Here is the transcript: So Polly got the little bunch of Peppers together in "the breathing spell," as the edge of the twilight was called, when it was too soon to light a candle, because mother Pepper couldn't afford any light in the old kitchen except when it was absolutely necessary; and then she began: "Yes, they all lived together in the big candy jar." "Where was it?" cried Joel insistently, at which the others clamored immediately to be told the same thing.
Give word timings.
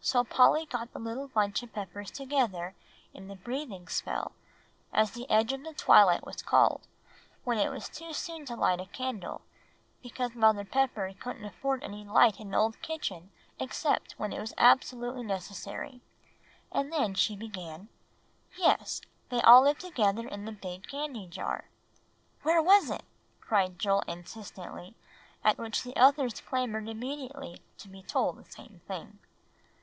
So 0.00 0.24
Polly 0.24 0.64
got 0.64 0.94
the 0.94 0.98
little 0.98 1.28
bunch 1.28 1.62
of 1.62 1.74
Peppers 1.74 2.10
together 2.10 2.74
in 3.12 3.28
"the 3.28 3.36
breathing 3.36 3.88
spell," 3.88 4.32
as 4.90 5.10
the 5.10 5.28
edge 5.28 5.52
of 5.52 5.62
the 5.64 5.74
twilight 5.74 6.24
was 6.24 6.40
called, 6.40 6.86
when 7.44 7.58
it 7.58 7.68
was 7.70 7.90
too 7.90 8.14
soon 8.14 8.46
to 8.46 8.56
light 8.56 8.80
a 8.80 8.86
candle, 8.86 9.42
because 10.02 10.34
mother 10.34 10.64
Pepper 10.64 11.12
couldn't 11.20 11.44
afford 11.44 11.84
any 11.84 12.06
light 12.06 12.40
in 12.40 12.52
the 12.52 12.56
old 12.56 12.80
kitchen 12.80 13.30
except 13.60 14.12
when 14.12 14.32
it 14.32 14.40
was 14.40 14.54
absolutely 14.56 15.24
necessary; 15.24 16.00
and 16.72 16.90
then 16.90 17.12
she 17.12 17.36
began: 17.36 17.88
"Yes, 18.56 19.02
they 19.28 19.42
all 19.42 19.60
lived 19.64 19.80
together 19.82 20.26
in 20.26 20.46
the 20.46 20.52
big 20.52 20.86
candy 20.86 21.26
jar." 21.26 21.68
"Where 22.44 22.62
was 22.62 22.88
it?" 22.88 23.02
cried 23.42 23.78
Joel 23.78 24.04
insistently, 24.06 24.94
at 25.44 25.58
which 25.58 25.82
the 25.82 25.96
others 25.96 26.40
clamored 26.40 26.88
immediately 26.88 27.60
to 27.76 27.88
be 27.88 28.02
told 28.02 28.38
the 28.38 28.50
same 28.50 28.80
thing. 28.86 29.18